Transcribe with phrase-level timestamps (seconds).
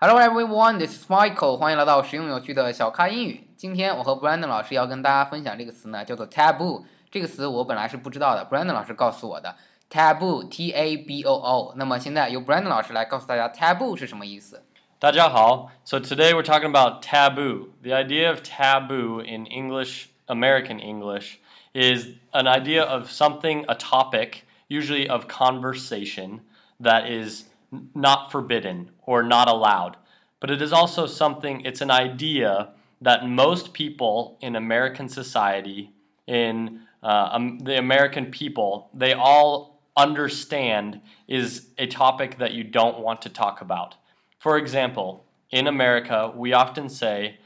[0.00, 1.56] Hello everyone, this is Michael.
[1.56, 3.48] 欢迎来到实用有趣的小咖英语。
[3.56, 6.84] 今天我和 Brandon 老师要跟大家分享这个词呢，叫做 taboo。
[7.10, 9.56] 这个词我本来是不知道的，Brandon 老师告诉我的。
[9.90, 11.74] taboo，t a b o o。
[11.76, 14.62] 那么现在由 Brandon 老师来告诉大家 taboo 是什么意思。
[14.98, 15.70] 大家好.
[15.84, 17.70] So today we're talking about taboo.
[17.82, 21.38] The idea of taboo in English, American English,
[21.72, 26.40] is an idea of something, a topic, usually of conversation,
[26.78, 27.44] that is
[27.93, 29.97] not forbidden or not allowed.
[30.39, 32.69] But it is also something, it's an idea
[33.01, 35.91] that most people in American society,
[36.27, 42.99] in uh, um, the American people, they all understand is a topic that you don't
[42.99, 43.95] want to talk about.
[44.39, 47.37] For example, in America, we often say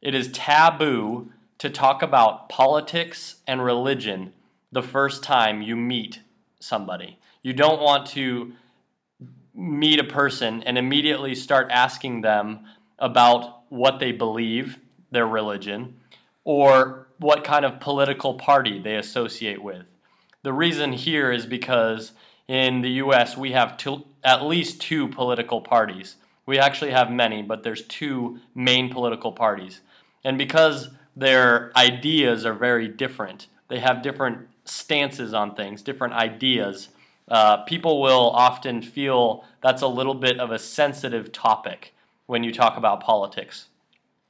[0.00, 4.32] it is taboo to talk about politics and religion
[4.70, 6.20] the first time you meet
[6.60, 7.18] somebody.
[7.42, 8.52] You don't want to
[9.58, 12.60] meet a person and immediately start asking them
[12.98, 14.78] about what they believe,
[15.10, 15.96] their religion,
[16.44, 19.82] or what kind of political party they associate with.
[20.44, 22.12] The reason here is because
[22.46, 26.16] in the US we have two, at least two political parties.
[26.46, 29.80] We actually have many, but there's two main political parties.
[30.24, 36.88] And because their ideas are very different, they have different stances on things, different ideas.
[37.30, 41.94] Uh, people will often feel that's a little bit of a sensitive topic
[42.26, 43.66] when you talk about politics.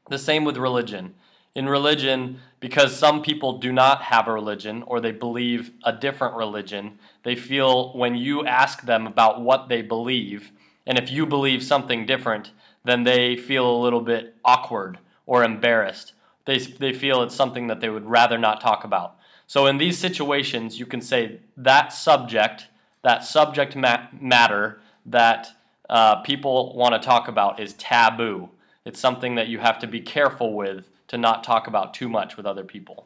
[0.08, 1.14] The same with religion.
[1.54, 6.36] In religion, because some people do not have a religion or they believe a different
[6.36, 10.50] religion, they feel when you ask them about what they believe,
[10.86, 12.52] and if you believe something different,
[12.84, 16.14] then they feel a little bit awkward or embarrassed.
[16.46, 19.16] They, they feel it's something that they would rather not talk about.
[19.46, 22.68] So, in these situations, you can say that subject,
[23.03, 25.49] that subject ma- matter that
[25.89, 28.49] uh, people want to talk about is taboo.
[28.85, 32.35] It's something that you have to be careful with to not talk about too much
[32.37, 33.05] with other people.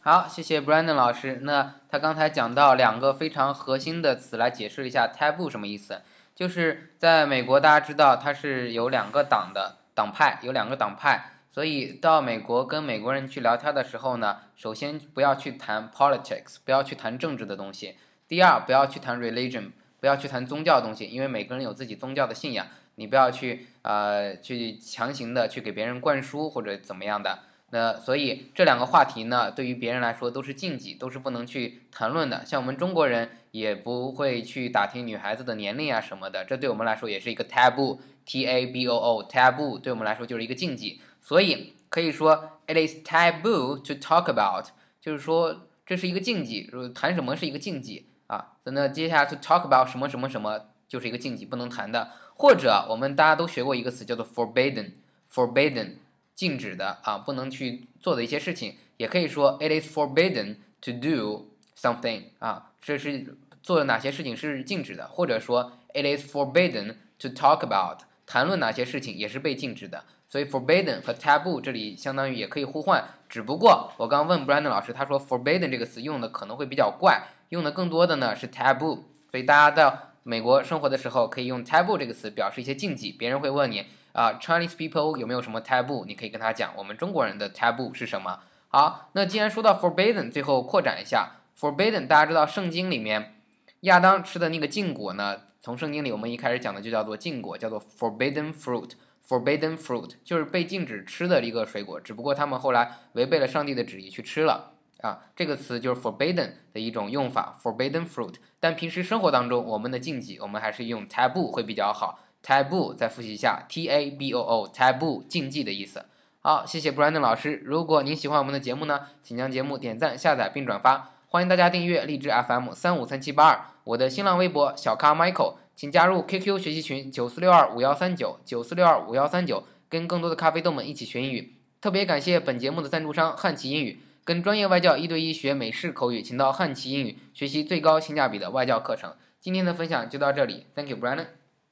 [0.00, 1.40] 好，谢谢 Brandon 老师。
[1.42, 6.02] 那他刚才讲到两个非常核心的词来解释一下 taboo 什么意思。
[6.34, 17.96] 就是在美国，大家知道它是有两个党的党派，有两个党派，所以到美国跟美国人去聊天的时候呢，首先不要去谈 politics，不要去谈政治的东西；
[18.27, 27.39] 第二，不要去谈 religion，不要去谈宗教的东西，因为每个人有自己宗教的信仰，你不要去呃去强行的去给别人灌输或者怎么样的。
[27.69, 32.45] 那所以这两个话题呢，对于别人来说都是禁忌，都是不能去谈论的。
[32.45, 41.01] 像我们中国人也不会去打听女孩子的年龄啊什么的，这对我们来说也是一个 taboo，t a b o o，taboo 对我们来说就是一个禁忌。
[41.21, 44.67] 所以可以说 it is taboo to talk about，
[45.01, 48.53] 就是说这是一个禁忌，谈什么是一个禁忌啊。
[48.63, 52.11] 那接下来 to talk about 什么什么什么就是一个禁忌，不能谈的。
[52.35, 55.95] 或者我们大家都学过一个词叫做 forbidden，forbidden。
[56.37, 70.03] 禁止的啊，不能去做的一些事情，也可以说 it is forbidden to do something 啊，这是做哪些事情是禁止的，或者说 it is forbidden to talk about 谈论哪些事情也是被禁止的。
[70.29, 79.03] 所以 forbidden 和 taboo 这里相当于也可以互换，只不过我刚问 Brandon 老师，他说 forbidden 这个词用的可能会比较怪，用的更多的呢是 taboo。
[79.29, 83.85] 所以大家到美国生活的时候可以用 taboo 这个词表示一些禁忌，别人会问你。
[84.13, 86.03] 啊，Chinese people 有没有什么 taboo？
[86.07, 88.39] 你可以跟他讲，我们中国人的 taboo 是什么？
[88.69, 93.35] 好，那既然说到 forbidden，最后扩展一下，forbidden 大家知道圣经里面
[93.81, 95.41] 亚当吃的那个禁果呢？
[95.61, 104.71] 从圣经里我们一开始讲的就叫做禁果，叫做 forbidden fruit，forbidden fruit 就是被禁止吃的一个水果，只不过他们后来违背了上帝的旨意去吃了
[105.01, 105.19] 啊。
[105.35, 108.35] 这个词就是 forbidden 的一种用法，forbidden fruit。
[108.59, 112.19] 但平时生活当中我们的禁忌，我们还是用 taboo 会比较好。
[112.43, 116.05] taboo 再复习一下，t a b o o taboo 禁忌的意思。
[116.39, 117.61] 好，谢谢 Brandon 老师。
[117.65, 121.11] 如果您喜欢我们的节目呢，请将节目点赞、下载并转发。
[121.27, 131.55] 欢迎大家订阅荔枝 FM 三五三七八二，我的新浪微博小咖 Michael，请加入 QQ 学习群九四六二五幺三九九四六二五幺三九，跟更多的咖啡豆们一起学英语。
[131.81, 139.15] 特别感谢本节目的赞助商汉奇英语，跟专业外教一对一学美式口语，请到汉奇英语学习最高性价比的外教课程。
[139.39, 141.27] 今天的分享就到这里，Thank you Brandon。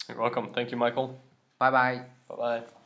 [0.08, 0.54] You're welcome.
[0.54, 1.16] Thank you, Michael.
[1.58, 2.06] Bye bye.
[2.30, 2.85] Bye bye.